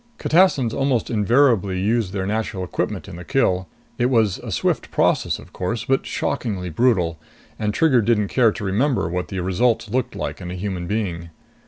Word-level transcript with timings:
Catassins 0.17 0.73
almost 0.73 1.11
invariably 1.11 1.79
used 1.79 2.11
their 2.11 2.25
natural 2.25 2.63
equipment 2.63 3.07
in 3.07 3.17
the 3.17 3.23
kill; 3.23 3.67
it 3.99 4.07
was 4.07 4.39
a 4.39 4.51
swift 4.51 4.89
process, 4.89 5.37
of 5.37 5.53
course, 5.53 5.85
but 5.85 6.07
shockingly 6.07 6.71
brutal, 6.71 7.19
and 7.59 7.71
Trigger 7.71 8.01
didn't 8.01 8.29
care 8.29 8.51
to 8.51 8.63
remember 8.63 9.07
what 9.07 9.27
the 9.27 9.39
results 9.41 9.89
looked 9.91 10.15
like 10.15 10.41
in 10.41 10.49
a 10.49 10.55
human 10.55 10.87
being. 10.87 11.29